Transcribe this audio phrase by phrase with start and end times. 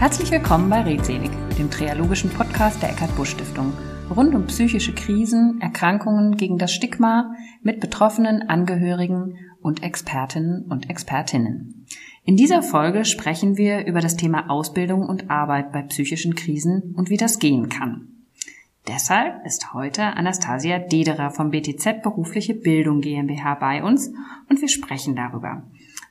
[0.00, 3.74] Herzlich willkommen bei Redselig, dem triologischen Podcast der Eckhard Busch Stiftung,
[4.08, 11.84] rund um psychische Krisen, Erkrankungen gegen das Stigma mit Betroffenen, Angehörigen und Expertinnen und Expertinnen.
[12.24, 17.10] In dieser Folge sprechen wir über das Thema Ausbildung und Arbeit bei psychischen Krisen und
[17.10, 18.08] wie das gehen kann.
[18.88, 24.10] Deshalb ist heute Anastasia Dederer vom BTZ Berufliche Bildung GmbH bei uns
[24.48, 25.62] und wir sprechen darüber,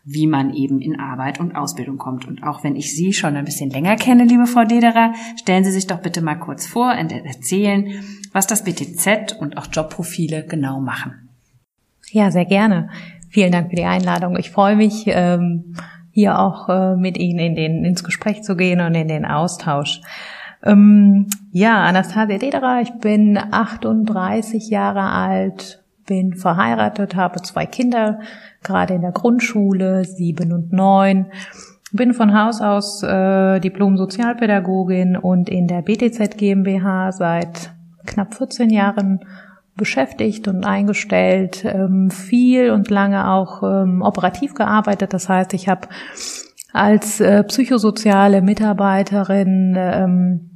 [0.03, 2.27] wie man eben in Arbeit und Ausbildung kommt.
[2.27, 5.71] Und auch wenn ich Sie schon ein bisschen länger kenne, liebe Frau Dederer, stellen Sie
[5.71, 7.91] sich doch bitte mal kurz vor und erzählen,
[8.31, 11.29] was das BTZ und auch Jobprofile genau machen.
[12.11, 12.89] Ja, sehr gerne.
[13.29, 14.37] Vielen Dank für die Einladung.
[14.37, 15.75] Ich freue mich, ähm,
[16.11, 20.01] hier auch äh, mit Ihnen in den, ins Gespräch zu gehen und in den Austausch.
[20.63, 28.19] Ähm, ja, Anastasia Dederer, ich bin 38 Jahre alt, bin verheiratet, habe zwei Kinder,
[28.63, 31.27] gerade in der Grundschule, sieben und neun.
[31.91, 37.71] Bin von Haus aus äh, Diplom-Sozialpädagogin und in der BTZ GmbH seit
[38.05, 39.19] knapp 14 Jahren
[39.75, 45.13] beschäftigt und eingestellt, ähm, viel und lange auch ähm, operativ gearbeitet.
[45.13, 45.87] Das heißt, ich habe
[46.73, 50.49] als äh, psychosoziale Mitarbeiterin ähm,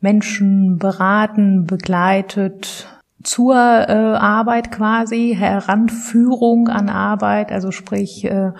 [0.00, 2.88] Menschen beraten, begleitet,
[3.22, 8.52] zur äh, Arbeit quasi, Heranführung an Arbeit, also sprich äh,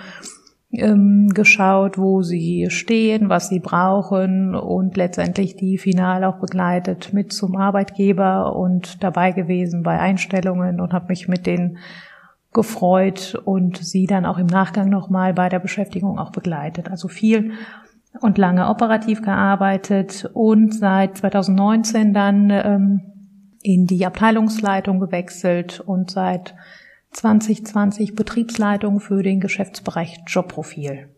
[0.73, 7.33] ähm, geschaut, wo sie stehen, was sie brauchen und letztendlich die final auch begleitet mit
[7.33, 11.79] zum Arbeitgeber und dabei gewesen bei Einstellungen und habe mich mit denen
[12.53, 16.91] gefreut und sie dann auch im Nachgang nochmal bei der Beschäftigung auch begleitet.
[16.91, 17.53] Also viel
[18.21, 23.01] und lange operativ gearbeitet und seit 2019 dann ähm,
[23.63, 26.55] in die Abteilungsleitung gewechselt und seit
[27.13, 31.09] 2020 Betriebsleitung für den Geschäftsbereich Jobprofil.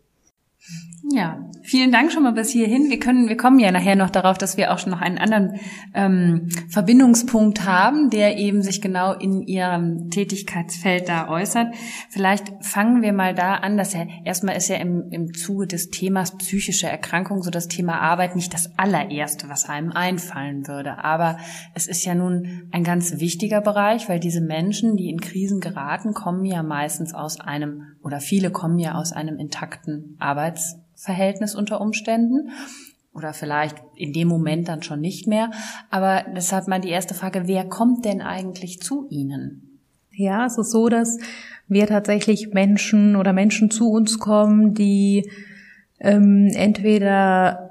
[1.11, 2.89] Ja, vielen Dank schon mal bis hierhin.
[2.89, 5.61] Wir können, wir kommen ja nachher noch darauf, dass wir auch schon noch einen anderen
[5.93, 11.75] ähm, Verbindungspunkt haben, der eben sich genau in Ihrem Tätigkeitsfeld da äußert.
[12.09, 15.91] Vielleicht fangen wir mal da an, dass ja erstmal ist ja im, im Zuge des
[15.91, 21.05] Themas psychische Erkrankung so das Thema Arbeit nicht das allererste, was einem einfallen würde.
[21.05, 21.37] Aber
[21.75, 26.15] es ist ja nun ein ganz wichtiger Bereich, weil diese Menschen, die in Krisen geraten,
[26.15, 31.81] kommen ja meistens aus einem oder viele kommen ja aus einem intakten Arbeits Verhältnis unter
[31.81, 32.51] Umständen
[33.15, 35.51] oder vielleicht in dem Moment dann schon nicht mehr.
[35.91, 39.81] Aber deshalb mal die erste Frage, wer kommt denn eigentlich zu Ihnen?
[40.11, 41.19] Ja, es ist so, dass
[41.69, 45.31] wir tatsächlich Menschen oder Menschen zu uns kommen, die
[46.01, 47.71] ähm, entweder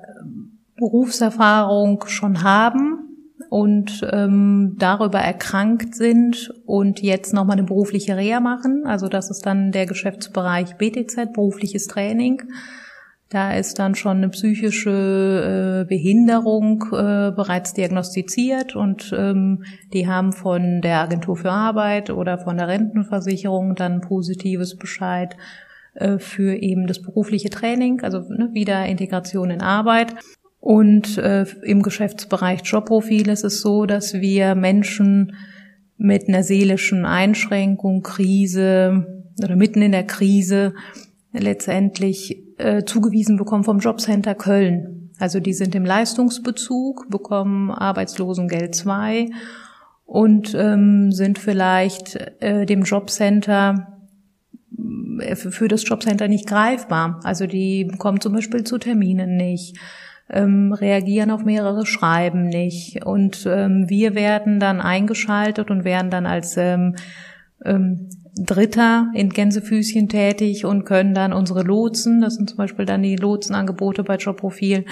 [0.76, 3.04] Berufserfahrung schon haben
[3.50, 8.86] und ähm, darüber erkrankt sind und jetzt nochmal eine berufliche Reha machen.
[8.86, 12.42] Also das ist dann der Geschäftsbereich BTZ, berufliches Training.
[13.34, 20.34] Da ist dann schon eine psychische äh, Behinderung äh, bereits diagnostiziert und ähm, die haben
[20.34, 25.36] von der Agentur für Arbeit oder von der Rentenversicherung dann positives Bescheid
[25.96, 30.14] äh, für eben das berufliche Training, also ne, wieder Integration in Arbeit.
[30.60, 35.36] Und im Geschäftsbereich Jobprofil ist es so, dass wir Menschen
[35.98, 40.74] mit einer seelischen Einschränkung, Krise oder mitten in der Krise
[41.34, 45.12] letztendlich äh, zugewiesen bekommen vom Jobcenter Köln.
[45.20, 49.30] Also die sind im Leistungsbezug, bekommen Arbeitslosengeld 2
[50.06, 54.00] und ähm, sind vielleicht äh, dem Jobcenter
[55.20, 57.20] äh, für das Jobcenter nicht greifbar.
[57.24, 59.78] Also die kommen zum Beispiel zu Terminen nicht,
[60.30, 63.06] ähm, reagieren auf mehrere Schreiben nicht.
[63.06, 66.96] Und ähm, wir werden dann eingeschaltet und werden dann als ähm,
[67.66, 73.04] ähm, Dritter in Gänsefüßchen tätig und können dann unsere Lotsen, das sind zum Beispiel dann
[73.04, 74.86] die Lotsenangebote bei Jobprofil,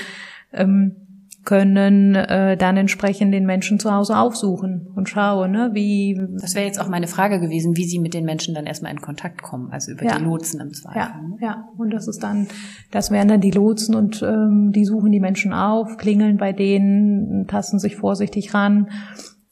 [0.54, 0.96] ähm,
[1.44, 6.22] können äh, dann entsprechend den Menschen zu Hause aufsuchen und schauen, ne, wie.
[6.40, 9.02] Das wäre jetzt auch meine Frage gewesen, wie Sie mit den Menschen dann erstmal in
[9.02, 10.20] Kontakt kommen, also über ja.
[10.20, 11.00] die Lotsen im Zweifel.
[11.00, 11.38] Ja, ne?
[11.42, 11.66] ja.
[11.78, 12.48] Und das ist dann,
[12.92, 17.48] das wären dann die Lotsen und ähm, die suchen die Menschen auf, klingeln bei denen,
[17.48, 18.92] tasten sich vorsichtig ran,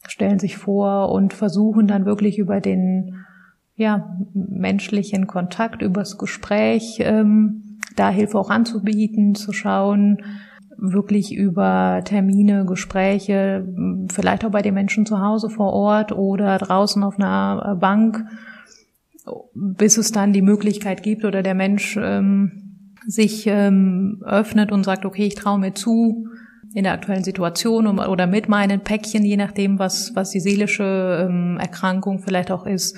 [0.06, 3.24] stellen sich vor und versuchen dann wirklich über den
[3.80, 10.18] ja, menschlichen Kontakt, übers Gespräch, ähm, da Hilfe auch anzubieten, zu schauen,
[10.76, 13.66] wirklich über Termine, Gespräche,
[14.12, 18.26] vielleicht auch bei den Menschen zu Hause vor Ort oder draußen auf einer Bank,
[19.54, 25.06] bis es dann die Möglichkeit gibt oder der Mensch ähm, sich ähm, öffnet und sagt,
[25.06, 26.26] okay, ich traue mir zu,
[26.74, 31.56] in der aktuellen Situation oder mit meinen Päckchen, je nachdem, was, was die seelische ähm,
[31.58, 32.96] Erkrankung vielleicht auch ist,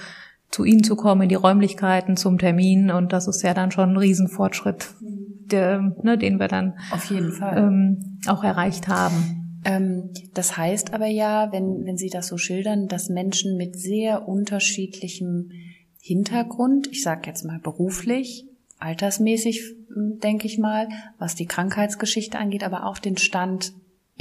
[0.52, 2.90] zu Ihnen zu kommen, in die Räumlichkeiten zum Termin.
[2.90, 7.32] Und das ist ja dann schon ein Riesenfortschritt, der, ne, den wir dann auf jeden
[7.32, 9.60] Fall ähm, auch erreicht haben.
[9.64, 14.28] Ähm, das heißt aber ja, wenn, wenn Sie das so schildern, dass Menschen mit sehr
[14.28, 15.50] unterschiedlichem
[16.00, 18.44] Hintergrund, ich sage jetzt mal beruflich,
[18.78, 19.62] altersmäßig,
[19.94, 20.88] denke ich mal,
[21.19, 23.72] was die Krankheitsgeschichte angeht, aber auch den Stand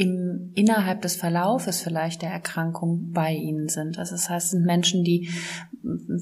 [0.02, 4.00] im, innerhalb des Verlaufes vielleicht der Erkrankung bei ihnen sind.
[4.00, 5.30] Also das heißt, es sind Menschen, die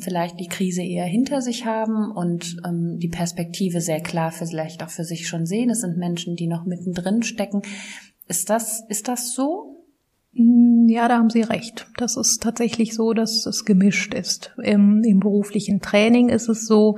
[0.02, 4.90] vielleicht die Krise eher hinter sich haben und ähm, die Perspektive sehr klar vielleicht auch
[4.90, 5.70] für sich schon sehen.
[5.70, 7.62] Es sind Menschen, die noch mittendrin stecken.
[8.28, 9.86] Ist das, ist das so?
[10.34, 11.88] Mm, ja, da haben Sie recht.
[11.96, 14.54] Das ist tatsächlich so, dass es gemischt ist.
[14.62, 16.98] Im, Im, beruflichen Training ist es so,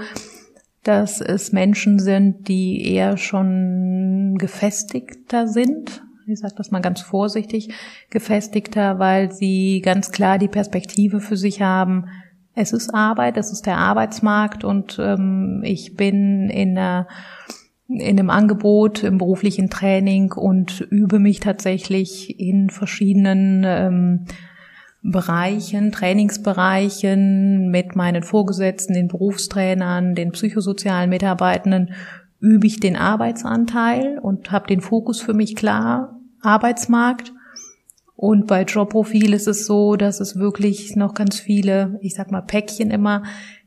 [0.82, 6.02] dass es Menschen sind, die eher schon gefestigter sind,
[6.32, 7.74] ich sage das mal ganz vorsichtig,
[8.10, 12.06] gefestigter, weil sie ganz klar die Perspektive für sich haben,
[12.54, 17.08] es ist Arbeit, es ist der Arbeitsmarkt und ähm, ich bin in, einer,
[17.88, 24.26] in einem Angebot im beruflichen Training und übe mich tatsächlich in verschiedenen ähm,
[25.04, 31.92] Bereichen, Trainingsbereichen mit meinen Vorgesetzten, den Berufstrainern, den psychosozialen Mitarbeitenden
[32.40, 37.34] übe ich den Arbeitsanteil und habe den Fokus für mich klar, Arbeitsmarkt.
[38.16, 42.42] Und bei Jobprofil ist es so, dass es wirklich noch ganz viele, ich sag mal,
[42.42, 43.24] Päckchen immer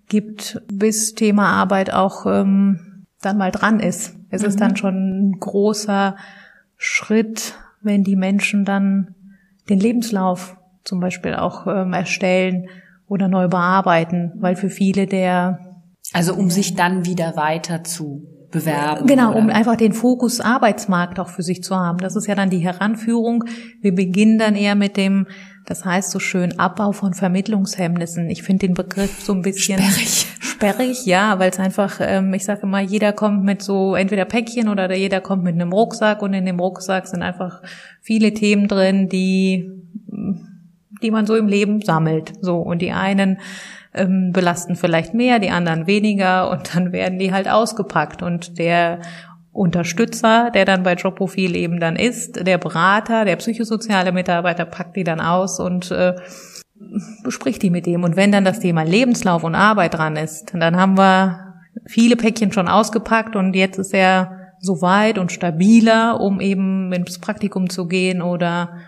[0.09, 4.15] gibt, bis Thema Arbeit auch ähm, dann mal dran ist.
[4.31, 4.49] Es mhm.
[4.49, 6.17] ist dann schon ein großer
[6.77, 9.15] Schritt, wenn die Menschen dann
[9.69, 12.69] den Lebenslauf zum Beispiel auch ähm, erstellen
[13.07, 15.75] oder neu bearbeiten, weil für viele der
[16.13, 19.07] also um sich dann wieder weiter zu bewerben.
[19.07, 19.39] Genau, oder?
[19.39, 21.99] um einfach den Fokus Arbeitsmarkt auch für sich zu haben.
[21.99, 23.45] Das ist ja dann die Heranführung.
[23.83, 25.27] Wir beginnen dann eher mit dem,
[25.67, 28.31] das heißt so schön, Abbau von Vermittlungshemmnissen.
[28.31, 32.45] Ich finde den Begriff so ein bisschen sperrig, sperrig ja, weil es einfach, ähm, ich
[32.45, 36.33] sage immer, jeder kommt mit so entweder Päckchen oder jeder kommt mit einem Rucksack und
[36.33, 37.61] in dem Rucksack sind einfach
[38.01, 39.71] viele Themen drin, die
[41.03, 42.33] die man so im Leben sammelt.
[42.41, 43.39] So und die einen
[43.95, 49.01] ähm, belasten vielleicht mehr, die anderen weniger und dann werden die halt ausgepackt und der
[49.53, 55.05] Unterstützer, der dann bei Jobprofil eben dann ist, der Berater, der psychosoziale Mitarbeiter packt die
[55.05, 56.15] dann aus und äh,
[57.23, 58.03] bespricht die mit dem.
[58.03, 61.55] Und wenn dann das Thema Lebenslauf und Arbeit dran ist, dann haben wir
[61.87, 67.19] viele Päckchen schon ausgepackt und jetzt ist er so weit und stabiler, um eben ins
[67.19, 68.79] Praktikum zu gehen oder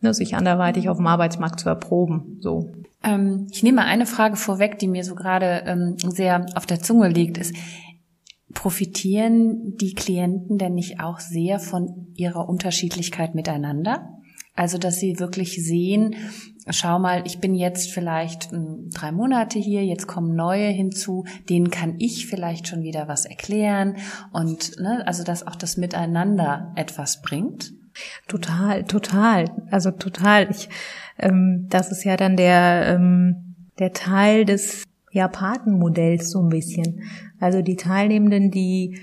[0.00, 2.38] ne, sich anderweitig auf dem Arbeitsmarkt zu erproben.
[2.40, 2.72] So.
[3.02, 7.08] Ähm, ich nehme eine Frage vorweg, die mir so gerade ähm, sehr auf der Zunge
[7.08, 7.54] liegt, ist,
[8.54, 14.16] profitieren die Klienten denn nicht auch sehr von ihrer Unterschiedlichkeit miteinander?
[14.54, 16.16] Also, dass sie wirklich sehen,
[16.68, 21.70] schau mal, ich bin jetzt vielleicht hm, drei Monate hier, jetzt kommen neue hinzu, denen
[21.70, 23.96] kann ich vielleicht schon wieder was erklären
[24.32, 27.72] und ne, also, dass auch das Miteinander etwas bringt.
[28.28, 30.50] Total, total, also total.
[30.50, 30.68] Ich
[31.20, 37.02] ähm, das ist ja dann der, ähm, der Teil des ja, Patenmodells so ein bisschen.
[37.40, 38.98] Also die Teilnehmenden, die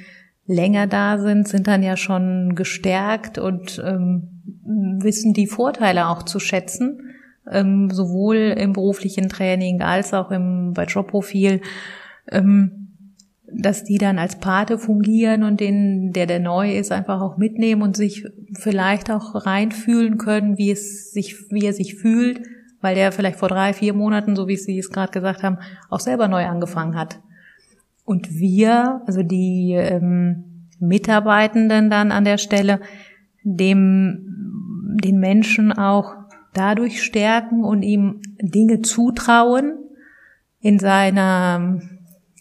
[0.45, 4.29] länger da sind, sind dann ja schon gestärkt und ähm,
[5.01, 7.13] wissen die Vorteile auch zu schätzen,
[7.51, 11.61] ähm, sowohl im beruflichen Training als auch im bei Jobprofil.
[12.31, 12.86] Ähm,
[13.51, 17.81] dass die dann als Pate fungieren und den, der der neu ist, einfach auch mitnehmen
[17.81, 22.41] und sich vielleicht auch reinfühlen können, wie es sich, wie er sich fühlt,
[22.81, 25.57] weil der vielleicht vor drei, vier Monaten, so wie Sie es gerade gesagt haben,
[25.89, 27.19] auch selber neu angefangen hat.
[28.03, 32.81] Und wir, also die ähm, Mitarbeitenden dann an der Stelle,
[33.43, 36.15] dem, den Menschen auch
[36.53, 39.73] dadurch stärken und ihm Dinge zutrauen
[40.59, 41.81] in seiner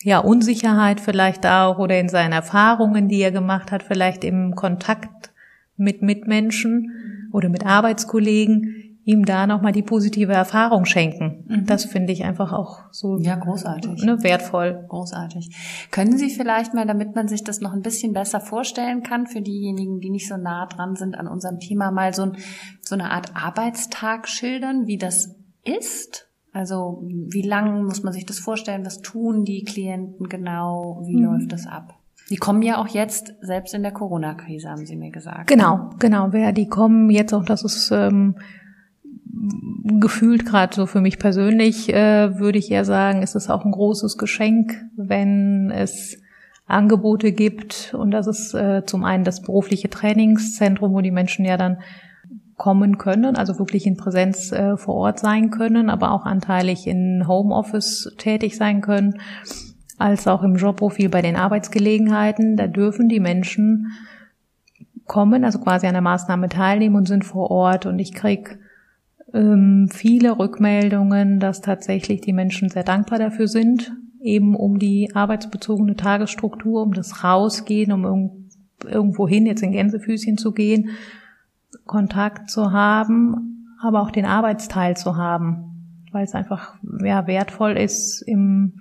[0.07, 5.33] ja, Unsicherheit vielleicht auch oder in seinen Erfahrungen, die er gemacht hat, vielleicht im Kontakt
[5.77, 11.45] mit Mitmenschen oder mit Arbeitskollegen, ihm da nochmal die positive Erfahrung schenken.
[11.49, 11.67] Mhm.
[11.67, 14.05] Das finde ich einfach auch so ja, großartig.
[14.05, 14.85] Ne, wertvoll.
[14.87, 15.89] Großartig.
[15.91, 19.43] Können Sie vielleicht mal, damit man sich das noch ein bisschen besser vorstellen kann, für
[19.43, 22.37] diejenigen, die nicht so nah dran sind an unserem Thema, mal so, ein,
[22.81, 25.35] so eine Art Arbeitstag schildern, wie das
[25.65, 26.26] ist?
[26.57, 28.87] Also wie lang muss man sich das vorstellen?
[28.87, 31.03] Was tun die Klienten genau?
[31.05, 31.25] Wie mhm.
[31.25, 31.93] läuft das ab?
[32.31, 35.49] Die kommen ja auch jetzt, selbst in der Corona-Krise, haben Sie mir gesagt.
[35.49, 36.29] Genau, genau.
[36.31, 38.37] Wer die kommen jetzt auch, das ist ähm,
[40.01, 43.73] gefühlt gerade so für mich persönlich, äh, würde ich eher sagen, ist es auch ein
[43.73, 46.17] großes Geschenk, wenn es
[46.65, 47.93] Angebote gibt.
[47.93, 51.77] Und das ist äh, zum einen das berufliche Trainingszentrum, wo die Menschen ja dann
[52.57, 57.27] kommen können, also wirklich in Präsenz äh, vor Ort sein können, aber auch anteilig in
[57.29, 59.19] Homeoffice tätig sein können,
[59.99, 62.57] als auch im Jobprofil bei den Arbeitsgelegenheiten.
[62.57, 63.93] Da dürfen die Menschen
[65.05, 67.85] kommen, also quasi an der Maßnahme teilnehmen und sind vor Ort.
[67.85, 68.59] Und ich krieg
[69.35, 75.97] ähm, viele Rückmeldungen, dass tatsächlich die Menschen sehr dankbar dafür sind, eben um die arbeitsbezogene
[75.97, 78.49] Tagesstruktur, um das Rausgehen, um
[78.85, 80.91] irgendwo hin, jetzt in Gänsefüßchen zu gehen,
[81.85, 88.23] Kontakt zu haben, aber auch den Arbeitsteil zu haben, weil es einfach ja, wertvoll ist
[88.23, 88.81] im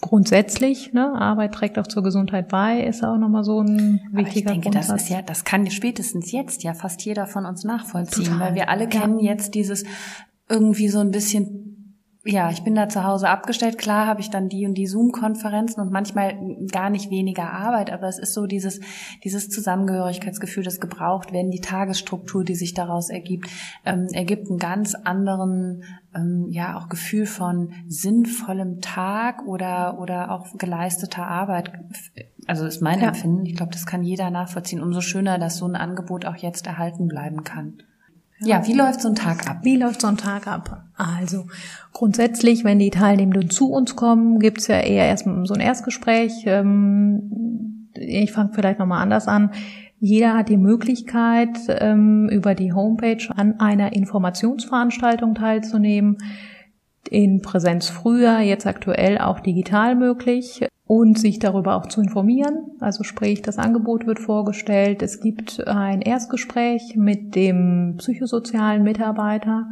[0.00, 4.28] grundsätzlich, ne, Arbeit trägt auch zur Gesundheit bei, ist auch nochmal so ein wichtiger Aber
[4.28, 4.88] ich denke, Grundsatz.
[4.88, 8.40] das ist ja, das kann spätestens jetzt ja fast jeder von uns nachvollziehen, Total.
[8.40, 9.84] weil wir alle kennen jetzt dieses
[10.48, 11.69] irgendwie so ein bisschen
[12.24, 13.78] ja, ich bin da zu Hause abgestellt.
[13.78, 16.36] Klar habe ich dann die und die Zoom-Konferenzen und manchmal
[16.70, 18.80] gar nicht weniger Arbeit, aber es ist so dieses,
[19.24, 23.48] dieses Zusammengehörigkeitsgefühl, das gebraucht werden, die Tagesstruktur, die sich daraus ergibt,
[23.86, 25.84] ähm, ergibt einen ganz anderen,
[26.14, 31.72] ähm, ja, auch Gefühl von sinnvollem Tag oder, oder auch geleisteter Arbeit.
[32.46, 33.08] Also ist mein Ja.
[33.08, 33.46] Empfinden.
[33.46, 34.82] Ich glaube, das kann jeder nachvollziehen.
[34.82, 37.82] Umso schöner, dass so ein Angebot auch jetzt erhalten bleiben kann.
[38.42, 39.58] Ja, wie läuft so ein Tag ab?
[39.62, 40.84] Wie läuft so ein Tag ab?
[40.96, 41.46] Also
[41.92, 46.44] grundsätzlich, wenn die Teilnehmenden zu uns kommen, gibt's ja eher erstmal so ein Erstgespräch.
[46.46, 49.50] Ähm, Ich fange vielleicht nochmal anders an.
[49.98, 56.16] Jeder hat die Möglichkeit, ähm, über die Homepage an einer Informationsveranstaltung teilzunehmen.
[57.10, 62.70] In Präsenz früher, jetzt aktuell auch digital möglich und sich darüber auch zu informieren.
[62.78, 65.02] Also sprich, das Angebot wird vorgestellt.
[65.02, 69.66] Es gibt ein Erstgespräch mit dem psychosozialen Mitarbeiter,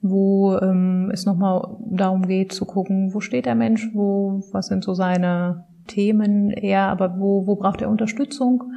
[0.00, 4.82] wo ähm, es nochmal darum geht zu gucken, wo steht der Mensch, wo, was sind
[4.82, 8.72] so seine Themen eher, aber wo, wo braucht er Unterstützung?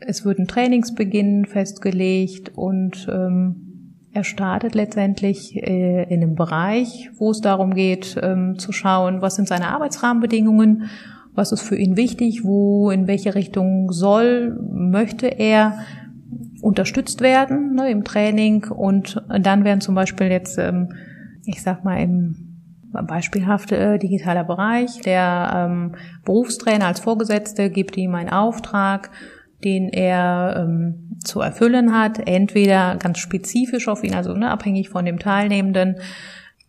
[0.00, 3.71] Es wird ein Trainingsbeginn festgelegt und ähm,
[4.14, 9.36] er startet letztendlich äh, in einem Bereich, wo es darum geht, ähm, zu schauen, was
[9.36, 10.90] sind seine Arbeitsrahmenbedingungen,
[11.34, 15.78] was ist für ihn wichtig, wo, in welche Richtung soll, möchte er
[16.60, 18.66] unterstützt werden ne, im Training.
[18.70, 20.92] Und dann werden zum Beispiel jetzt, ähm,
[21.46, 22.48] ich sag mal im
[22.92, 25.92] beispielhaft äh, digitaler Bereich, der ähm,
[26.26, 29.10] Berufstrainer als Vorgesetzte gibt ihm einen Auftrag,
[29.64, 34.56] den er ähm, zu erfüllen hat, entweder ganz spezifisch auf ihn, also ne,
[34.90, 35.96] von dem Teilnehmenden,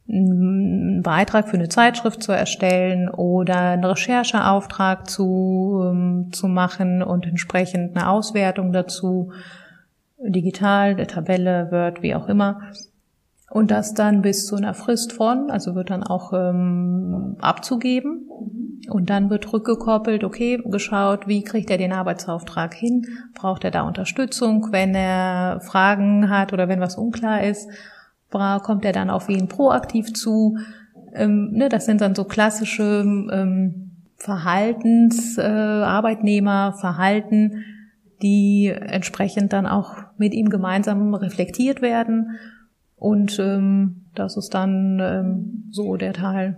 [0.10, 7.26] einen Beitrag für eine Zeitschrift zu erstellen oder einen Rechercheauftrag zu, ähm, zu machen und
[7.26, 9.32] entsprechend eine Auswertung dazu,
[10.18, 12.62] digital, eine Tabelle, Word, wie auch immer.
[13.54, 18.28] Und das dann bis zu einer Frist von, also wird dann auch ähm, abzugeben.
[18.90, 23.06] Und dann wird rückgekoppelt, okay, geschaut, wie kriegt er den Arbeitsauftrag hin?
[23.36, 24.70] Braucht er da Unterstützung?
[24.72, 27.70] Wenn er Fragen hat oder wenn was unklar ist,
[28.32, 30.58] kommt er dann auf ihn proaktiv zu?
[31.14, 37.64] Ähm, ne, das sind dann so klassische ähm, Verhaltens, äh, Arbeitnehmerverhalten,
[38.24, 42.32] die entsprechend dann auch mit ihm gemeinsam reflektiert werden.
[43.04, 46.56] Und ähm, das ist dann ähm, so der Teil.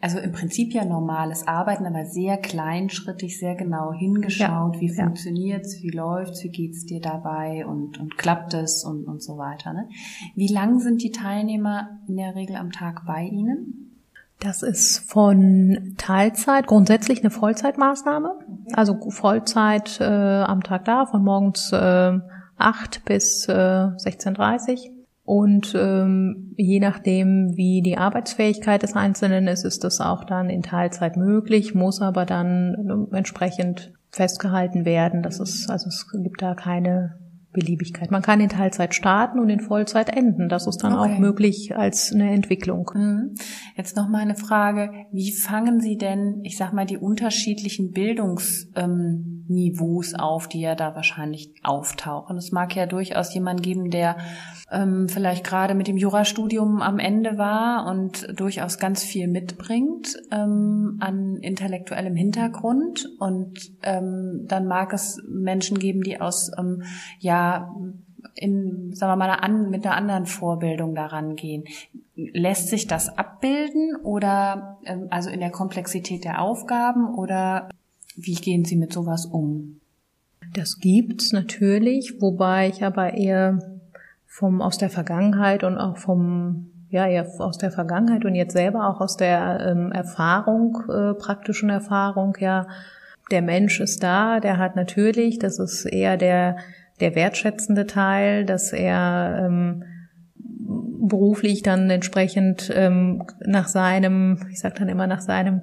[0.00, 5.04] Also im Prinzip ja normales Arbeiten, aber sehr kleinschrittig, sehr genau hingeschaut, Ja, wie ja.
[5.04, 9.74] funktioniert's, wie läuft's, wie geht's dir dabei und, und klappt es und, und so weiter.
[9.74, 9.86] Ne?
[10.34, 13.98] Wie lang sind die Teilnehmer in der Regel am Tag bei Ihnen?
[14.40, 18.34] Das ist von Teilzeit grundsätzlich eine Vollzeitmaßnahme.
[18.72, 22.18] Also Vollzeit äh, am Tag da, von morgens äh,
[22.56, 29.84] 8 bis äh, 16.30 Und ähm, je nachdem, wie die Arbeitsfähigkeit des Einzelnen ist, ist
[29.84, 35.22] das auch dann in Teilzeit möglich, muss aber dann äh, entsprechend festgehalten werden.
[35.22, 37.18] Das ist, also es gibt da keine
[37.52, 38.10] Beliebigkeit.
[38.10, 40.48] Man kann in Teilzeit starten und in Vollzeit enden.
[40.48, 41.14] Das ist dann Okay.
[41.14, 42.90] auch möglich als eine Entwicklung.
[42.94, 43.34] Mhm.
[43.76, 44.90] Jetzt noch mal eine Frage.
[45.12, 50.74] Wie fangen Sie denn, ich sag mal, die unterschiedlichen Bildungsniveaus ähm, Niveaus auf, die ja
[50.74, 52.36] da wahrscheinlich auftauchen?
[52.36, 54.16] Es mag ja durchaus jemand geben, der
[54.70, 60.96] ähm, vielleicht gerade mit dem Jurastudium am Ende war und durchaus ganz viel mitbringt ähm,
[61.00, 63.08] an intellektuellem Hintergrund.
[63.18, 66.82] Und ähm, dann mag es Menschen geben, die aus ähm,
[67.18, 67.70] ja
[68.34, 71.64] in, sagen wir mal, einer mit einer anderen Vorbildung daran gehen.
[72.14, 77.68] Lässt sich das abbilden oder ähm, also in der Komplexität der Aufgaben oder
[78.16, 79.80] wie gehen Sie mit sowas um?
[80.54, 83.58] Das gibt's natürlich, wobei ich aber eher
[84.26, 88.88] vom aus der Vergangenheit und auch vom ja eher aus der Vergangenheit und jetzt selber
[88.88, 92.66] auch aus der ähm, Erfahrung äh, praktischen Erfahrung ja
[93.30, 96.56] der Mensch ist da, der hat natürlich, das ist eher der
[97.00, 99.84] der wertschätzende Teil, dass er ähm,
[100.36, 105.62] beruflich dann entsprechend ähm, nach seinem, ich sage dann immer nach seinem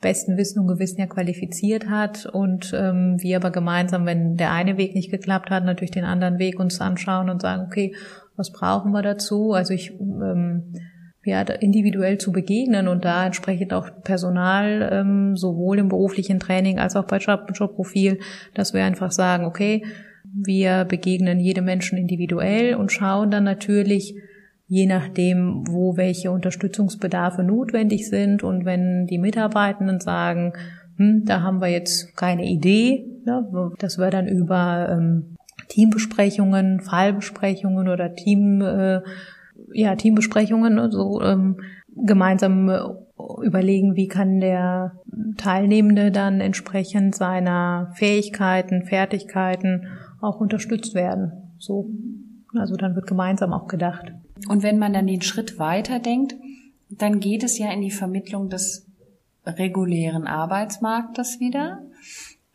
[0.00, 4.76] besten Wissen und Gewissen ja qualifiziert hat und ähm, wir aber gemeinsam, wenn der eine
[4.76, 7.94] Weg nicht geklappt hat, natürlich den anderen Weg uns anschauen und sagen, okay,
[8.36, 9.52] was brauchen wir dazu?
[9.52, 10.74] Also ich ähm,
[11.24, 16.96] ja, individuell zu begegnen und da entsprechend auch Personal ähm, sowohl im beruflichen Training als
[16.96, 18.18] auch bei Job Jobprofil,
[18.54, 19.84] dass wir einfach sagen, okay,
[20.24, 24.14] wir begegnen jedem Menschen individuell und schauen dann natürlich,
[24.68, 30.52] je nachdem, wo welche Unterstützungsbedarfe notwendig sind und wenn die Mitarbeitenden sagen,
[30.96, 35.36] hm, da haben wir jetzt keine Idee, ne, dass wir dann über ähm,
[35.68, 39.00] Teambesprechungen, Fallbesprechungen oder Team äh,
[39.72, 41.60] ja, Teambesprechungen so ähm,
[41.96, 42.78] gemeinsam äh,
[43.42, 44.92] überlegen, wie kann der
[45.36, 49.86] Teilnehmende dann entsprechend seiner Fähigkeiten, Fertigkeiten
[50.20, 51.32] auch unterstützt werden.
[51.58, 51.90] So.
[52.56, 54.12] Also dann wird gemeinsam auch gedacht.
[54.48, 56.36] Und wenn man dann den Schritt weiter denkt,
[56.90, 58.86] dann geht es ja in die Vermittlung des
[59.44, 61.82] regulären Arbeitsmarktes wieder.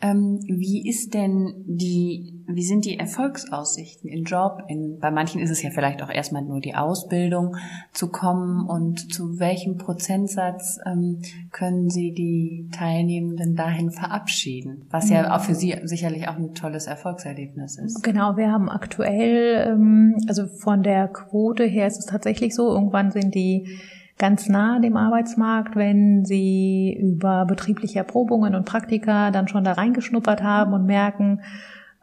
[0.01, 4.63] Ähm, wie ist denn die, wie sind die Erfolgsaussichten im Job?
[4.67, 7.55] In, bei manchen ist es ja vielleicht auch erstmal nur die Ausbildung
[7.91, 11.21] zu kommen und zu welchem Prozentsatz ähm,
[11.51, 14.85] können Sie die Teilnehmenden dahin verabschieden?
[14.89, 18.03] Was ja auch für Sie sicherlich auch ein tolles Erfolgserlebnis ist.
[18.03, 23.11] Genau, wir haben aktuell, ähm, also von der Quote her ist es tatsächlich so, irgendwann
[23.11, 23.67] sind die
[24.17, 30.43] ganz nah dem Arbeitsmarkt, wenn sie über betriebliche Erprobungen und Praktika dann schon da reingeschnuppert
[30.43, 31.41] haben und merken,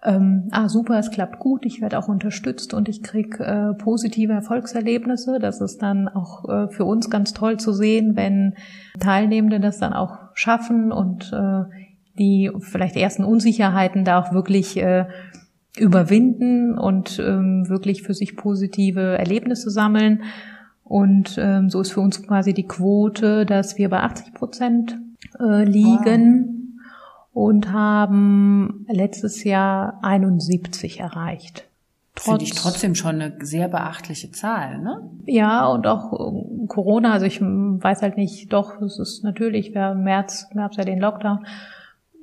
[0.03, 4.33] ähm, ah super, es klappt gut, ich werde auch unterstützt und ich krieg äh, positive
[4.33, 5.39] Erfolgserlebnisse.
[5.39, 8.55] Das ist dann auch äh, für uns ganz toll zu sehen, wenn
[8.99, 11.65] Teilnehmende das dann auch schaffen und äh,
[12.19, 15.05] die vielleicht ersten Unsicherheiten da auch wirklich äh,
[15.77, 20.23] überwinden und ähm, wirklich für sich positive Erlebnisse sammeln.
[20.83, 24.99] Und ähm, so ist für uns quasi die Quote, dass wir bei 80 Prozent
[25.39, 26.60] äh, liegen wow.
[27.33, 31.65] Und haben letztes Jahr 71 erreicht.
[32.17, 35.01] Finde ich trotzdem schon eine sehr beachtliche Zahl, ne?
[35.25, 39.93] Ja, und auch äh, Corona, also ich weiß halt nicht, doch, es ist natürlich, wir,
[39.93, 41.47] im März gab es ja den Lockdown,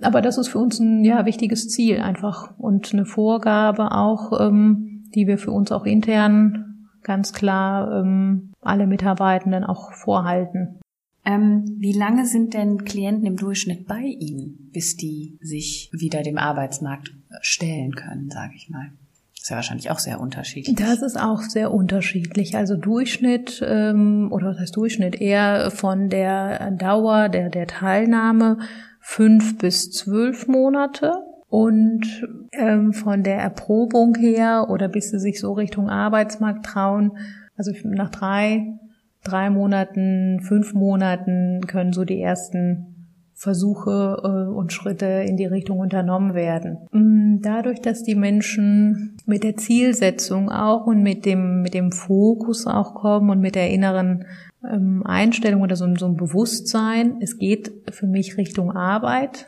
[0.02, 5.06] aber das ist für uns ein ja, wichtiges Ziel einfach und eine Vorgabe auch, ähm,
[5.15, 10.80] die wir für uns auch intern ganz klar ähm, alle Mitarbeitenden auch vorhalten.
[11.28, 16.38] Ähm, wie lange sind denn Klienten im Durchschnitt bei Ihnen, bis die sich wieder dem
[16.38, 18.92] Arbeitsmarkt stellen können, sage ich mal?
[19.36, 20.78] Ist ja wahrscheinlich auch sehr unterschiedlich.
[20.78, 22.56] Das ist auch sehr unterschiedlich.
[22.56, 28.60] Also Durchschnitt ähm, oder was heißt Durchschnitt eher von der Dauer der der Teilnahme
[29.02, 31.13] fünf bis zwölf Monate
[31.50, 32.06] und
[32.54, 37.18] ähm, von der Erprobung her oder bis sie sich so Richtung Arbeitsmarkt trauen,
[37.56, 38.78] also nach drei,
[39.24, 42.94] drei Monaten, fünf Monaten können so die ersten
[43.34, 46.80] Versuche äh, und Schritte in die Richtung unternommen werden.
[46.92, 52.66] Mm, dadurch, dass die Menschen mit der Zielsetzung auch und mit dem, mit dem Fokus
[52.66, 54.26] auch kommen und mit der inneren
[54.68, 59.48] ähm, Einstellung oder so, so ein Bewusstsein, es geht für mich Richtung Arbeit,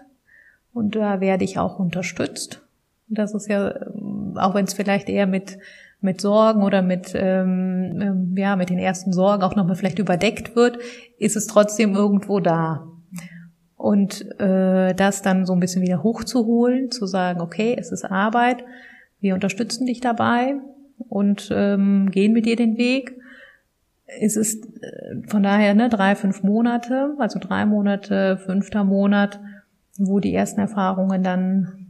[0.73, 2.61] und da werde ich auch unterstützt.
[3.07, 5.57] Das ist ja, ähm, auch wenn es vielleicht eher mit
[6.01, 10.55] mit Sorgen oder mit ähm, ähm, ja mit den ersten Sorgen auch nochmal vielleicht überdeckt
[10.55, 10.77] wird,
[11.17, 12.87] ist es trotzdem irgendwo da.
[13.75, 18.63] Und äh, das dann so ein bisschen wieder hochzuholen, zu sagen, okay, es ist Arbeit,
[19.21, 20.55] wir unterstützen dich dabei
[20.97, 23.15] und ähm, gehen mit dir den Weg.
[24.05, 29.39] Es ist äh, von daher ne, drei, fünf Monate, also drei Monate, fünfter Monat,
[29.97, 31.88] wo die ersten Erfahrungen dann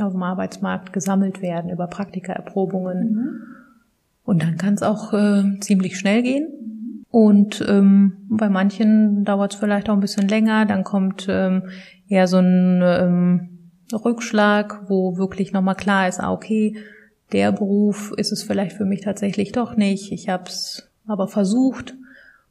[0.00, 3.12] auf dem Arbeitsmarkt gesammelt werden über Praktika-Erprobungen.
[3.12, 3.42] Mhm.
[4.24, 7.06] Und dann kann es auch äh, ziemlich schnell gehen.
[7.10, 10.64] Und ähm, bei manchen dauert es vielleicht auch ein bisschen länger.
[10.64, 11.64] Dann kommt ähm,
[12.08, 13.48] eher so ein ähm,
[13.92, 16.76] Rückschlag, wo wirklich nochmal klar ist, ah, okay,
[17.32, 20.12] der Beruf ist es vielleicht für mich tatsächlich doch nicht.
[20.12, 21.94] Ich habe es aber versucht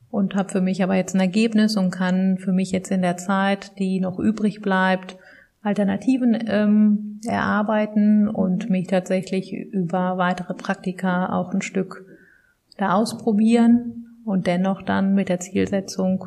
[0.10, 3.18] und habe für mich aber jetzt ein Ergebnis und kann für mich jetzt in der
[3.18, 5.18] Zeit, die noch übrig bleibt,
[5.62, 12.06] Alternativen ähm, erarbeiten und mich tatsächlich über weitere Praktika auch ein Stück
[12.78, 16.26] da ausprobieren und dennoch dann mit der Zielsetzung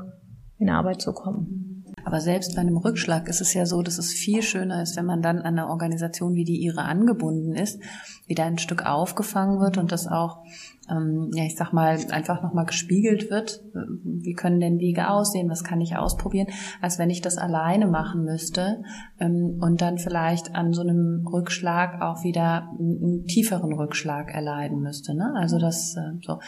[0.58, 1.73] in Arbeit zu kommen.
[2.04, 5.06] Aber selbst bei einem Rückschlag ist es ja so, dass es viel schöner ist, wenn
[5.06, 7.80] man dann an eine Organisation wie die ihre angebunden ist,
[8.26, 10.44] wieder ein Stück aufgefangen wird und das auch
[10.90, 15.64] ähm, ja, ich sag mal, einfach nochmal gespiegelt wird, wie können denn Wege aussehen, was
[15.64, 16.48] kann ich ausprobieren,
[16.80, 18.82] als wenn ich das alleine machen müsste
[19.18, 25.14] ähm, und dann vielleicht an so einem Rückschlag auch wieder einen, tieferen Rückschlag erleiden müsste.
[25.14, 25.32] Ne?
[25.36, 26.40] Also das äh, so.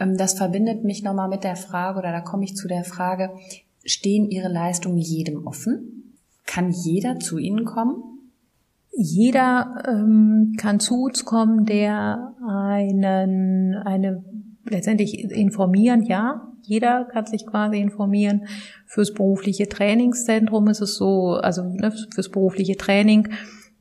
[0.00, 3.30] Ähm, das verbindet mich nochmal mit der Frage, oder da komme ich zu der Frage,
[3.84, 6.18] stehen Ihre Leistungen jedem offen?
[6.46, 8.02] Kann jeder zu Ihnen kommen?
[8.94, 14.24] Jeder ähm, kann zu uns kommen, der einen, eine
[14.68, 16.48] letztendlich informieren, ja.
[16.64, 18.46] Jeder kann sich quasi informieren.
[18.86, 23.30] Fürs berufliche Trainingszentrum ist es so, also ne, fürs berufliche Training,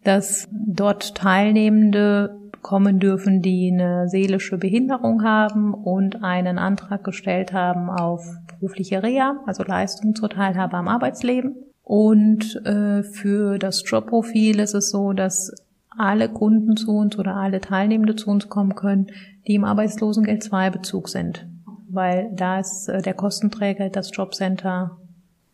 [0.03, 7.89] dass dort Teilnehmende kommen dürfen, die eine seelische Behinderung haben und einen Antrag gestellt haben
[7.89, 11.55] auf berufliche Reha, also Leistung zur Teilhabe am Arbeitsleben.
[11.83, 15.53] Und äh, für das Jobprofil ist es so, dass
[15.89, 19.07] alle Kunden zu uns oder alle Teilnehmende zu uns kommen können,
[19.47, 21.47] die im Arbeitslosengeld 2 Bezug sind.
[21.89, 24.97] Weil da ist äh, der Kostenträger das Jobcenter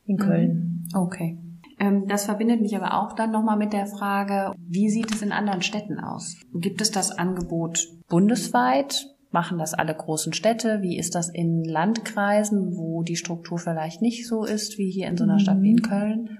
[0.05, 0.19] in mhm.
[0.19, 0.85] Köln.
[0.93, 1.37] Okay.
[1.79, 5.31] Ähm, das verbindet mich aber auch dann nochmal mit der Frage, wie sieht es in
[5.31, 6.35] anderen Städten aus?
[6.53, 9.07] Gibt es das Angebot bundesweit?
[9.31, 10.81] Machen das alle großen Städte?
[10.81, 15.17] Wie ist das in Landkreisen, wo die Struktur vielleicht nicht so ist wie hier in
[15.17, 15.81] so einer Stadt wie in mhm.
[15.81, 16.37] Köln?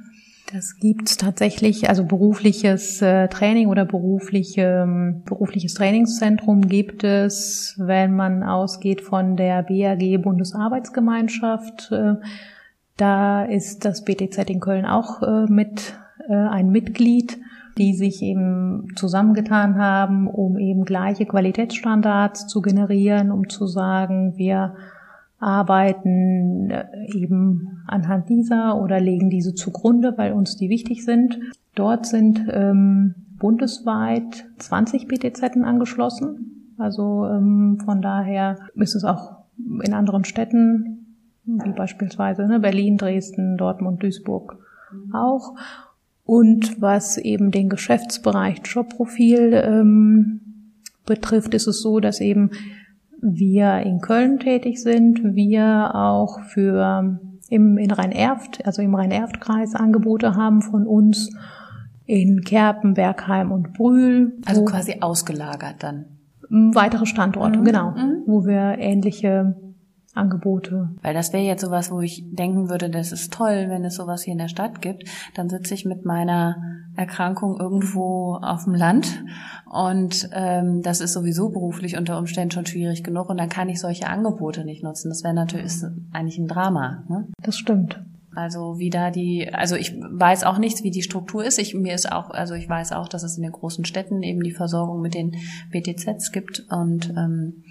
[0.54, 8.16] Das gibt's tatsächlich, also berufliches äh, Training oder berufliche, ähm, berufliches Trainingszentrum gibt es, wenn
[8.16, 11.92] man ausgeht von der BAG Bundesarbeitsgemeinschaft.
[11.92, 12.16] Äh,
[12.98, 15.98] da ist das BTZ in Köln auch äh, mit
[16.30, 17.40] ein Mitglied
[17.78, 24.76] die sich eben zusammengetan haben, um eben gleiche Qualitätsstandards zu generieren, um zu sagen, wir
[25.40, 31.40] arbeiten äh, eben anhand dieser oder legen diese zugrunde, weil uns die wichtig sind.
[31.76, 36.74] Dort sind ähm, bundesweit 20 BTZ angeschlossen.
[36.80, 39.38] Also ähm, von daher ist es auch
[39.84, 40.97] in anderen Städten,
[41.48, 44.58] wie beispielsweise ne, Berlin, Dresden, Dortmund, Duisburg
[45.14, 45.56] auch.
[46.26, 50.42] Und was eben den Geschäftsbereich Jobprofil ähm,
[51.06, 52.52] betrifft, ist es so, dass eben
[53.22, 60.36] wir in Köln tätig sind, wir auch für im, in Rhein-Erft, also im Rhein-Erft-Kreis Angebote
[60.36, 61.32] haben von uns
[62.06, 64.34] in Kerpen, Bergheim und Brühl.
[64.46, 66.06] Also quasi ausgelagert dann.
[66.50, 67.64] Weitere Standorte, mhm.
[67.64, 68.24] genau, mhm.
[68.26, 69.56] wo wir ähnliche
[70.18, 70.90] Angebote.
[71.02, 74.24] Weil das wäre jetzt sowas, wo ich denken würde, das ist toll, wenn es sowas
[74.24, 75.04] hier in der Stadt gibt.
[75.36, 76.58] Dann sitze ich mit meiner
[76.96, 79.24] Erkrankung irgendwo auf dem Land
[79.72, 83.80] und ähm, das ist sowieso beruflich unter Umständen schon schwierig genug und dann kann ich
[83.80, 85.10] solche Angebote nicht nutzen.
[85.10, 85.74] Das wäre natürlich
[86.12, 87.04] eigentlich ein Drama.
[87.08, 87.28] Ne?
[87.44, 88.04] Das stimmt.
[88.38, 91.58] Also wie da die, also ich weiß auch nichts, wie die Struktur ist.
[91.58, 94.42] Ich mir ist auch, also ich weiß auch, dass es in den großen Städten eben
[94.42, 95.36] die Versorgung mit den
[95.72, 97.64] BTZs gibt und ähm,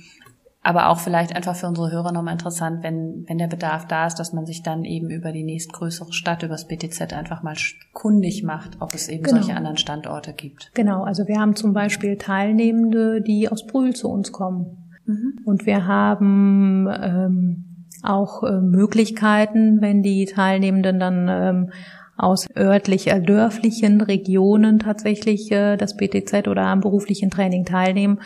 [0.66, 4.16] aber auch vielleicht einfach für unsere Hörer nochmal interessant, wenn, wenn der Bedarf da ist,
[4.16, 7.54] dass man sich dann eben über die nächstgrößere Stadt, über das BTZ einfach mal
[7.92, 9.36] kundig macht, ob es eben genau.
[9.36, 10.72] solche anderen Standorte gibt.
[10.74, 14.90] Genau, also wir haben zum Beispiel Teilnehmende, die aus Brühl zu uns kommen.
[15.06, 15.38] Mhm.
[15.44, 21.70] Und wir haben ähm, auch äh, Möglichkeiten, wenn die Teilnehmenden dann ähm,
[22.16, 28.20] aus örtlich äh, dörflichen Regionen tatsächlich äh, das BTZ oder am beruflichen Training teilnehmen,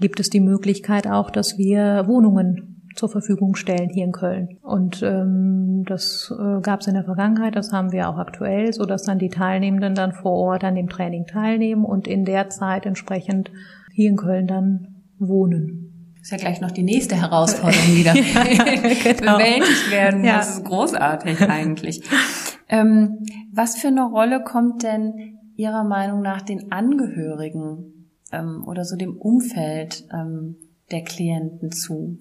[0.00, 4.58] gibt es die Möglichkeit auch, dass wir Wohnungen zur Verfügung stellen hier in Köln.
[4.62, 8.86] Und ähm, das äh, gab es in der Vergangenheit, das haben wir auch aktuell, so
[8.86, 12.86] dass dann die Teilnehmenden dann vor Ort an dem Training teilnehmen und in der Zeit
[12.86, 13.50] entsprechend
[13.92, 16.14] hier in Köln dann wohnen.
[16.20, 19.36] ist ja gleich noch die nächste Herausforderung wieder ja, genau.
[19.36, 20.24] bewältigt werden.
[20.24, 20.38] Ja.
[20.38, 22.02] Das ist großartig eigentlich.
[22.68, 23.18] Ähm,
[23.52, 27.95] was für eine Rolle kommt denn Ihrer Meinung nach den Angehörigen
[28.32, 30.56] ähm, oder so dem Umfeld ähm,
[30.90, 32.18] der Klienten zu?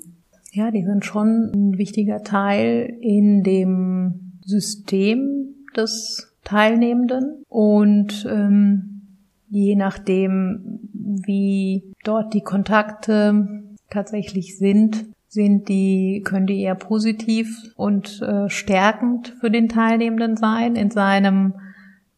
[0.52, 9.02] Ja, die sind schon ein wichtiger Teil in dem System des Teilnehmenden und ähm,
[9.50, 18.22] je nachdem, wie dort die Kontakte tatsächlich sind, sind die, können die eher positiv und
[18.22, 21.56] äh, stärkend für den Teilnehmenden sein in seinem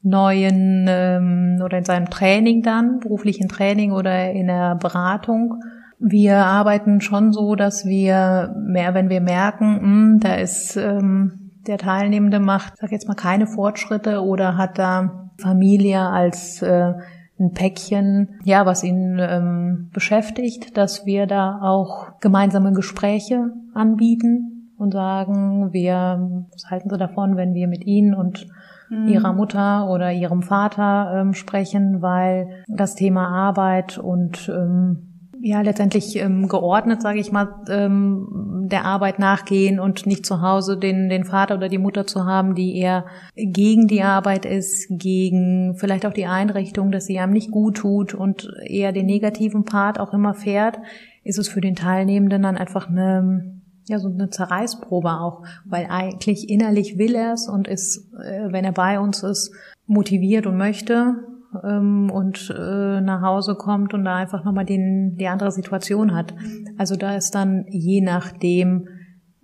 [0.08, 5.62] neuen ähm, oder in seinem Training dann, beruflichen Training oder in der Beratung.
[6.00, 11.52] Wir arbeiten schon so, dass wir mehr, wenn wir merken, mh, hm, da ist ähm,
[11.68, 16.94] der Teilnehmende macht, sag jetzt mal, keine Fortschritte oder hat da Familie als äh,
[17.40, 24.94] ein Päckchen, ja, was ihn ähm, beschäftigt, dass wir da auch gemeinsame Gespräche anbieten und
[24.94, 28.48] sagen, wir, was halten Sie davon, wenn wir mit Ihnen und
[28.90, 29.08] mhm.
[29.08, 35.08] Ihrer Mutter oder Ihrem Vater ähm, sprechen, weil das Thema Arbeit und ähm,
[35.40, 40.78] ja letztendlich ähm, geordnet, sage ich mal, ähm, der Arbeit nachgehen und nicht zu Hause
[40.78, 45.76] den den Vater oder die Mutter zu haben, die eher gegen die Arbeit ist, gegen
[45.78, 50.00] vielleicht auch die Einrichtung, dass sie einem nicht gut tut und eher den negativen Part
[50.00, 50.80] auch immer fährt,
[51.24, 53.57] ist es für den Teilnehmenden dann einfach eine
[53.90, 58.66] ja so eine Zerreißprobe auch, weil eigentlich innerlich will er es und ist, äh, wenn
[58.66, 59.52] er bei uns ist,
[59.86, 61.16] motiviert und möchte
[61.64, 66.34] ähm, und äh, nach Hause kommt und da einfach nochmal den, die andere Situation hat.
[66.78, 68.88] Also da ist dann je nachdem,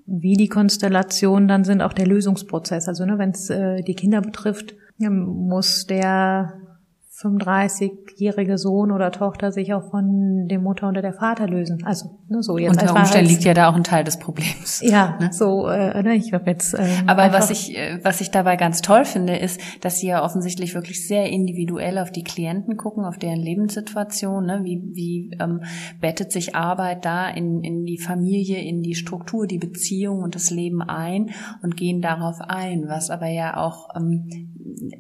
[0.06, 2.88] wie die Konstellationen dann sind, auch der Lösungsprozess.
[2.88, 6.54] Also ne, wenn es äh, die Kinder betrifft, muss der
[7.16, 11.84] 35-jährige Sohn oder Tochter sich auch von dem Mutter oder der Vater lösen.
[11.86, 12.82] Also ne, so jetzt.
[12.82, 14.82] Unter Umständen liegt ja da auch ein Teil des Problems.
[14.82, 15.30] Ja, ne?
[15.32, 15.68] so.
[15.68, 16.74] Äh, ne, ich habe jetzt.
[16.74, 20.24] Ähm, Aber was ich äh, was ich dabei ganz toll finde, ist, dass sie ja
[20.24, 24.48] offensichtlich wirklich sehr individuell auf die Klienten gucken, auf deren Lebenssituation.
[24.48, 24.62] Ne?
[24.64, 25.62] Wie wie ähm,
[26.02, 30.50] bettet sich Arbeit da in in die Familie, in die Struktur, die Beziehung und das
[30.50, 31.30] Leben ein
[31.62, 32.86] und gehen darauf ein.
[32.88, 34.50] Was aber ja auch ähm,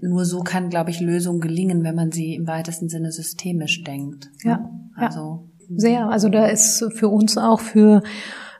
[0.01, 4.29] nur so kann, glaube ich, Lösung gelingen, wenn man sie im weitesten Sinne systemisch denkt.
[4.43, 5.65] Ja, also ja.
[5.75, 6.09] sehr.
[6.09, 8.01] Also da ist für uns auch für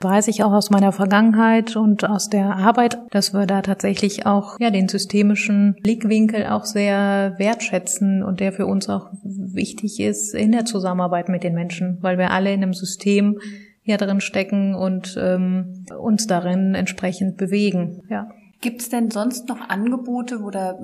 [0.00, 4.60] weiß ich auch aus meiner Vergangenheit und aus der Arbeit, dass wir da tatsächlich auch
[4.60, 10.52] ja den systemischen Blickwinkel auch sehr wertschätzen und der für uns auch wichtig ist in
[10.52, 13.38] der Zusammenarbeit mit den Menschen, weil wir alle in einem System
[13.82, 18.02] ja drin stecken und ähm, uns darin entsprechend bewegen.
[18.08, 18.28] Ja.
[18.60, 20.78] Gibt es denn sonst noch Angebote oder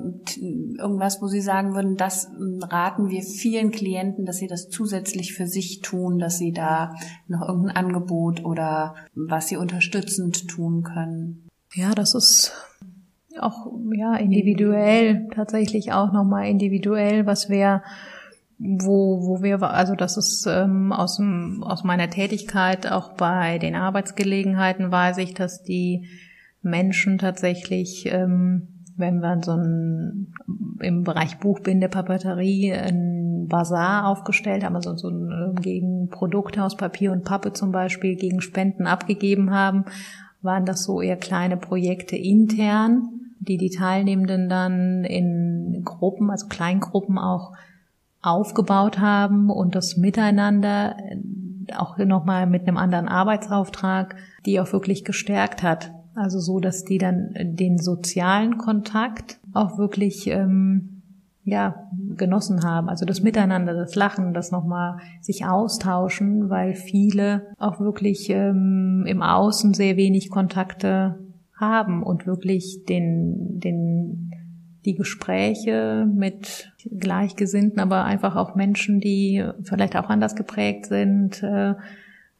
[0.77, 2.29] irgendwas, wo Sie sagen würden, das
[2.61, 6.93] raten wir vielen Klienten, dass sie das zusätzlich für sich tun, dass sie da
[7.27, 11.47] noch irgendein Angebot oder was sie unterstützend tun können?
[11.73, 12.53] Ja, das ist
[13.39, 17.81] auch ja individuell tatsächlich auch nochmal individuell, was wir
[18.63, 21.19] wo, wo wir, also das ist ähm, aus,
[21.61, 26.07] aus meiner Tätigkeit auch bei den Arbeitsgelegenheiten weiß ich, dass die
[26.61, 30.33] Menschen tatsächlich, ähm, wenn wir so ein,
[30.81, 36.77] im Bereich Buchbinde, Papeterie ein Bazar aufgestellt haben, also so ein, ähm, gegen Produkte aus
[36.77, 39.85] Papier und Pappe zum Beispiel, gegen Spenden abgegeben haben,
[40.41, 47.17] waren das so eher kleine Projekte intern, die die Teilnehmenden dann in Gruppen, also Kleingruppen
[47.17, 47.53] auch
[48.21, 51.17] aufgebaut haben und das Miteinander äh,
[51.75, 55.91] auch nochmal mit einem anderen Arbeitsauftrag, die auch wirklich gestärkt hat.
[56.15, 61.01] Also so, dass die dann den sozialen Kontakt auch wirklich ähm,
[61.43, 62.89] ja genossen haben.
[62.89, 69.21] Also das Miteinander, das Lachen, das nochmal sich austauschen, weil viele auch wirklich ähm, im
[69.21, 71.19] Außen sehr wenig Kontakte
[71.55, 74.31] haben und wirklich den den
[74.85, 81.75] die Gespräche mit Gleichgesinnten, aber einfach auch Menschen, die vielleicht auch anders geprägt sind, äh,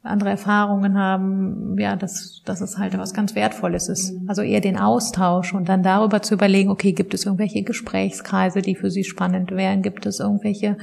[0.02, 4.12] andere Erfahrungen haben, ja, dass, dass es halt was ganz Wertvolles ist.
[4.12, 4.28] Mhm.
[4.28, 8.74] Also eher den Austausch und dann darüber zu überlegen, okay, gibt es irgendwelche Gesprächskreise, die
[8.74, 9.82] für Sie spannend wären?
[9.82, 10.76] Gibt es irgendwelche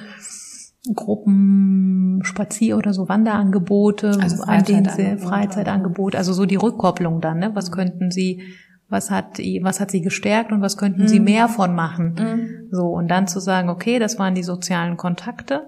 [0.96, 7.40] Gruppen, Spazier- oder so Wanderangebote, also an denen Sie Freizeitangebot, also so die Rückkopplung dann,
[7.40, 7.52] ne?
[7.54, 7.74] Was mhm.
[7.74, 8.42] könnten Sie,
[8.88, 11.08] was hat, was hat Sie gestärkt und was könnten mhm.
[11.10, 12.16] Sie mehr von machen?
[12.18, 12.70] Mhm.
[12.72, 15.68] So, und dann zu sagen, okay, das waren die sozialen Kontakte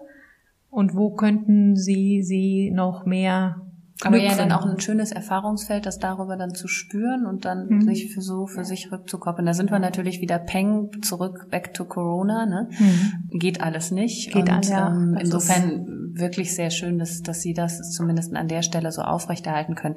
[0.72, 3.62] und wo könnten Sie sie noch mehr
[4.04, 7.82] aber ja dann auch ein schönes Erfahrungsfeld, das darüber dann zu spüren und dann mhm.
[7.82, 9.46] sich für so für sich rückzukoppeln.
[9.46, 12.46] Da sind wir natürlich wieder Peng zurück back to Corona.
[12.46, 12.70] Ne?
[12.80, 13.40] Mhm.
[13.40, 14.34] Geht alles nicht.
[14.34, 14.88] Geht und alles, ja.
[14.88, 19.76] ähm, insofern wirklich sehr schön, dass dass Sie das zumindest an der Stelle so aufrechterhalten
[19.76, 19.96] können.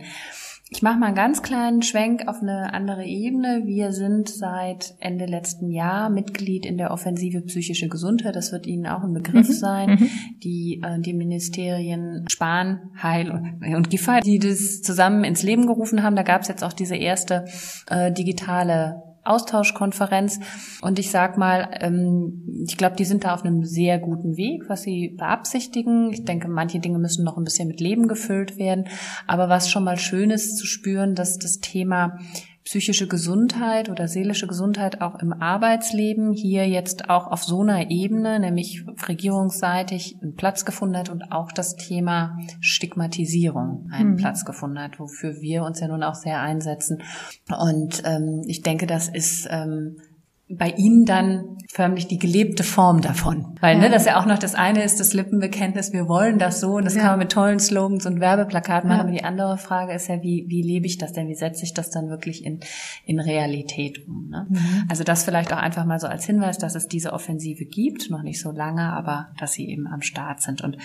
[0.75, 3.63] Ich mache mal einen ganz kleinen Schwenk auf eine andere Ebene.
[3.65, 8.35] Wir sind seit Ende letzten Jahr Mitglied in der Offensive Psychische Gesundheit.
[8.35, 9.53] Das wird Ihnen auch ein Begriff mhm.
[9.53, 9.91] sein.
[9.91, 10.11] Mhm.
[10.43, 16.03] Die, äh, die Ministerien Spahn, Heil und, und Giffey, die das zusammen ins Leben gerufen
[16.03, 16.17] haben.
[16.17, 17.45] Da gab es jetzt auch diese erste
[17.89, 20.41] äh, digitale Austauschkonferenz.
[20.83, 24.69] Und ich sag mal, ähm, ich glaube, die sind da auf einem sehr guten Weg,
[24.69, 26.13] was sie beabsichtigen.
[26.13, 28.87] Ich denke, manche Dinge müssen noch ein bisschen mit Leben gefüllt werden.
[29.27, 32.19] Aber was schon mal schön ist zu spüren, dass das Thema
[32.65, 38.41] psychische Gesundheit oder seelische Gesundheit auch im Arbeitsleben hier jetzt auch auf so einer Ebene,
[38.41, 44.17] nämlich regierungsseitig, einen Platz gefunden hat und auch das Thema Stigmatisierung einen mhm.
[44.17, 47.03] Platz gefunden hat, wofür wir uns ja nun auch sehr einsetzen.
[47.49, 49.99] Und ähm, ich denke, das ist ähm,
[50.49, 53.57] bei Ihnen dann förmlich die gelebte Form davon.
[53.61, 53.89] Weil, ne, ja.
[53.89, 56.85] ne, das ja auch noch das eine ist, das Lippenbekenntnis, wir wollen das so und
[56.85, 57.01] das ja.
[57.01, 58.99] kann man mit tollen Slogans und Werbeplakaten machen.
[58.99, 59.05] Ja.
[59.05, 61.29] Aber die andere Frage ist ja, wie, wie lebe ich das denn?
[61.29, 62.61] Wie setze ich das dann wirklich in,
[63.07, 64.29] in Realität um?
[64.29, 64.47] Ne?
[64.51, 64.85] Mhm.
[64.89, 68.23] Also das vielleicht auch einfach mal so als Hinweis, dass es diese Offensive gibt, noch
[68.23, 70.61] nicht so lange, aber dass sie eben am Start sind.
[70.61, 70.77] Und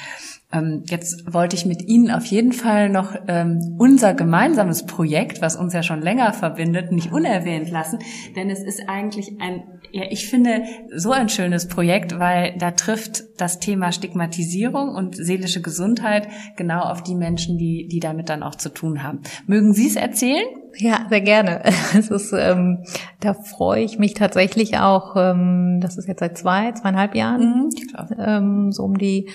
[0.86, 5.74] jetzt wollte ich mit Ihnen auf jeden Fall noch ähm, unser gemeinsames Projekt, was uns
[5.74, 8.00] ja schon länger verbindet, nicht unerwähnt lassen,
[8.36, 10.64] denn es ist eigentlich ein, ja, ich finde,
[10.96, 17.04] so ein schönes Projekt, weil da trifft das Thema Stigmatisierung und seelische Gesundheit genau auf
[17.04, 19.22] die Menschen, die, die damit dann auch zu tun haben.
[19.46, 20.48] Mögen Sie es erzählen?
[20.78, 21.62] Ja, sehr gerne.
[21.96, 22.84] Es ist, ähm,
[23.20, 28.16] da freue ich mich tatsächlich auch, ähm, das ist jetzt seit zwei, zweieinhalb Jahren, mhm,
[28.18, 29.30] ähm, so um die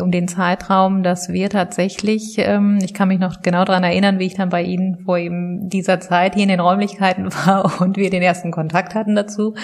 [0.00, 4.26] um den Zeitraum, dass wir tatsächlich, ähm, ich kann mich noch genau daran erinnern, wie
[4.26, 8.10] ich dann bei Ihnen vor eben dieser Zeit hier in den Räumlichkeiten war und wir
[8.10, 9.54] den ersten Kontakt hatten dazu.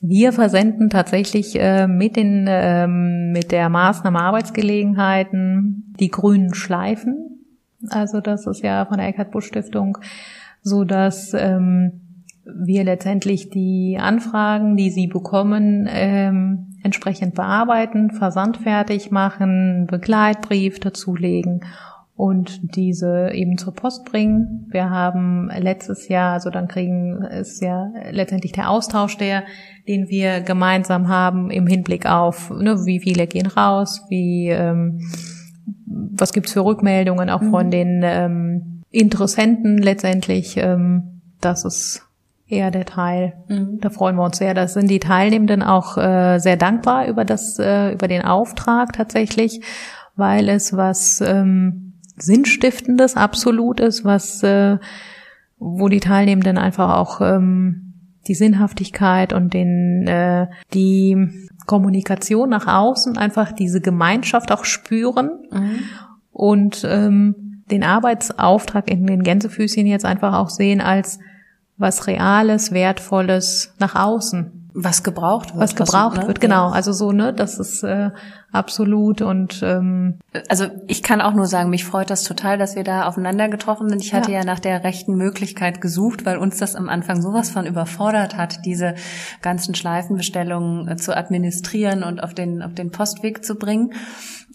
[0.00, 7.44] Wir versenden tatsächlich äh, mit den ähm, mit der Maßnahme Arbeitsgelegenheiten die grünen Schleifen.
[7.90, 9.98] Also das ist ja von der Eckhard Busch Stiftung,
[10.62, 12.00] so dass ähm,
[12.44, 21.64] wir letztendlich die Anfragen, die Sie bekommen, ähm, entsprechend bearbeiten, versandfertig machen, Begleitbrief dazulegen
[22.20, 24.66] und diese eben zur Post bringen.
[24.70, 29.44] Wir haben letztes Jahr, also dann kriegen ist ja letztendlich der Austausch der,
[29.88, 35.00] den wir gemeinsam haben im Hinblick auf, ne, wie viele gehen raus, wie ähm,
[35.86, 37.70] was gibt's für Rückmeldungen auch von mhm.
[37.70, 40.56] den ähm, Interessenten letztendlich.
[40.58, 42.06] Ähm, das ist
[42.50, 43.34] eher der Teil.
[43.48, 43.78] Mhm.
[43.80, 44.54] Da freuen wir uns sehr.
[44.54, 49.60] Da sind die Teilnehmenden auch äh, sehr dankbar über das, äh, über den Auftrag tatsächlich,
[50.16, 54.78] weil es was ähm, Sinnstiftendes absolut ist, was, äh,
[55.58, 57.94] wo die Teilnehmenden einfach auch ähm,
[58.26, 61.16] die Sinnhaftigkeit und den, äh, die
[61.66, 65.78] Kommunikation nach außen, einfach diese Gemeinschaft auch spüren mhm.
[66.32, 71.20] und ähm, den Arbeitsauftrag in den Gänsefüßchen jetzt einfach auch sehen als
[71.80, 74.60] was Reales, Wertvolles nach außen.
[74.72, 75.58] Was gebraucht wird.
[75.58, 76.28] Was gebraucht was, ne?
[76.28, 76.70] wird, genau.
[76.70, 78.10] Also so, ne, das ist äh,
[78.52, 82.84] absolut und ähm, also ich kann auch nur sagen, mich freut das total, dass wir
[82.84, 84.00] da aufeinander getroffen sind.
[84.00, 84.38] Ich hatte ja.
[84.38, 88.64] ja nach der rechten Möglichkeit gesucht, weil uns das am Anfang sowas von überfordert hat,
[88.64, 88.94] diese
[89.42, 93.92] ganzen Schleifenbestellungen äh, zu administrieren und auf den auf den Postweg zu bringen.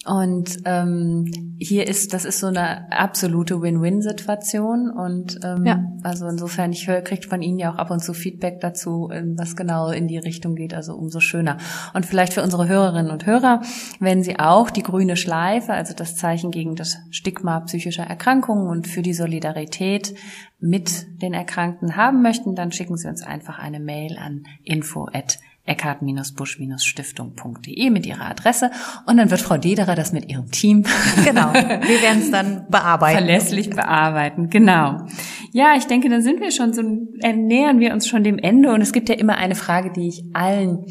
[0.05, 4.91] Und ähm, hier ist, das ist so eine absolute Win-Win-Situation.
[4.91, 5.83] Und ähm, ja.
[6.03, 9.35] also insofern, ich höre, kriegt von Ihnen ja auch ab und zu Feedback dazu, ähm,
[9.35, 11.57] was genau in die Richtung geht, also umso schöner.
[11.95, 13.61] Und vielleicht für unsere Hörerinnen und Hörer,
[13.99, 18.87] wenn Sie auch die grüne Schleife, also das Zeichen gegen das Stigma psychischer Erkrankungen und
[18.87, 20.13] für die Solidarität
[20.59, 27.89] mit den Erkrankten haben möchten, dann schicken Sie uns einfach eine Mail an info@ eckart-busch-stiftung.de
[27.89, 28.71] mit ihrer Adresse.
[29.05, 30.85] Und dann wird Frau Dederer das mit ihrem Team
[31.25, 33.17] genau wir werden es dann bearbeiten.
[33.17, 35.05] Verlässlich bearbeiten genau.
[35.51, 38.73] Ja ich denke dann sind wir schon so nähern wir uns schon dem Ende.
[38.73, 40.85] Und es gibt ja immer eine Frage die ich allen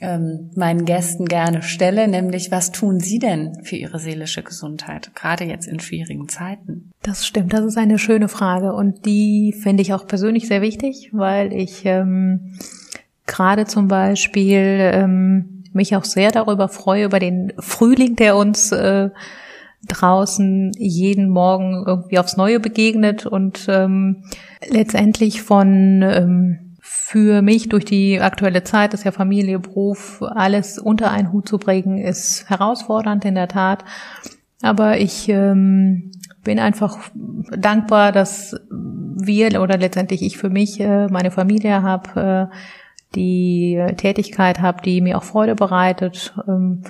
[0.00, 5.44] ähm, meinen Gästen gerne stelle, nämlich was tun Sie denn für Ihre seelische Gesundheit, gerade
[5.44, 6.90] jetzt in schwierigen Zeiten?
[7.02, 8.74] Das stimmt, das ist eine schöne Frage.
[8.74, 12.56] Und die finde ich auch persönlich sehr wichtig, weil ich ähm,
[13.26, 19.10] gerade zum Beispiel ähm, mich auch sehr darüber freue, über den Frühling, der uns äh,
[19.88, 24.24] draußen jeden Morgen irgendwie aufs Neue begegnet und ähm,
[24.68, 30.78] letztendlich von ähm, für mich durch die aktuelle Zeit, das ist ja Familie, Beruf, alles
[30.78, 33.84] unter einen Hut zu bringen, ist herausfordernd in der Tat.
[34.62, 36.98] Aber ich ähm, bin einfach
[37.56, 42.54] dankbar, dass wir oder letztendlich ich für mich äh, meine Familie habe, äh,
[43.14, 46.34] die Tätigkeit habe, die mir auch Freude bereitet.
[46.46, 46.82] Ähm,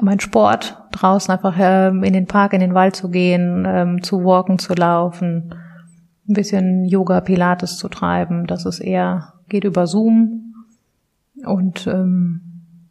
[0.00, 4.24] mein Sport draußen einfach ähm, in den Park, in den Wald zu gehen, ähm, zu
[4.24, 5.54] walken, zu laufen,
[6.28, 8.46] ein bisschen Yoga, Pilates zu treiben.
[8.46, 10.54] Das ist eher, geht über Zoom.
[11.44, 12.40] Und ähm,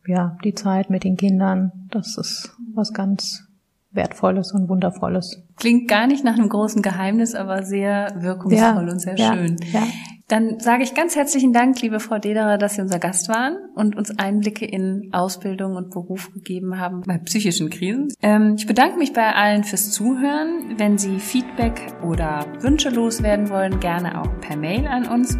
[0.06, 3.48] ja, die Zeit mit den Kindern, das ist was ganz
[3.94, 5.44] Wertvolles und Wundervolles.
[5.58, 9.58] Klingt gar nicht nach einem großen Geheimnis, aber sehr wirkungsvoll ja, und sehr ja, schön.
[9.72, 9.84] Ja.
[10.30, 13.96] Dann sage ich ganz herzlichen Dank, liebe Frau Dederer, dass Sie unser Gast waren und
[13.96, 18.08] uns Einblicke in Ausbildung und Beruf gegeben haben bei psychischen Krisen.
[18.22, 20.76] Ähm, ich bedanke mich bei allen fürs Zuhören.
[20.78, 25.38] Wenn Sie Feedback oder Wünsche loswerden wollen, gerne auch per Mail an uns.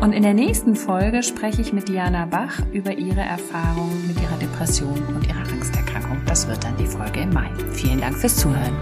[0.00, 4.38] Und in der nächsten Folge spreche ich mit Diana Bach über ihre Erfahrungen mit ihrer
[4.38, 5.85] Depression und ihrer Angsterkrankung.
[6.26, 7.50] Das wird dann die Folge im Mai.
[7.72, 8.76] Vielen Dank fürs Zuhören.